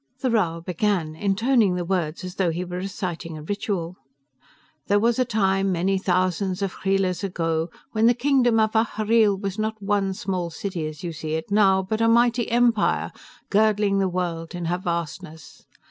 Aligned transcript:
The 0.21 0.31
Rhal 0.31 0.61
began, 0.61 1.15
intoning 1.15 1.75
the 1.75 1.85
words 1.85 2.23
as 2.23 2.33
though 2.33 2.49
he 2.49 2.65
were 2.65 2.77
reciting 2.77 3.37
a 3.37 3.43
ritual, 3.43 3.97
"There 4.87 4.99
was 4.99 5.19
a 5.19 5.25
time, 5.25 5.71
many 5.71 5.99
thousands 5.99 6.63
of 6.63 6.73
Khreelas 6.73 7.23
ago, 7.23 7.69
when 7.91 8.07
the 8.07 8.15
kingdom 8.15 8.59
of 8.59 8.71
Ahhreel 8.75 9.37
was 9.39 9.59
not 9.59 9.79
one 9.79 10.15
small 10.15 10.49
city, 10.49 10.87
as 10.87 11.03
you 11.03 11.13
see 11.13 11.35
it 11.35 11.51
now, 11.51 11.83
but 11.83 12.01
a 12.01 12.07
mighty 12.07 12.49
empire, 12.49 13.11
girdling 13.51 13.99
the 13.99 14.09
world 14.09 14.55
in 14.55 14.65
her 14.65 14.79
vastness. 14.79 15.67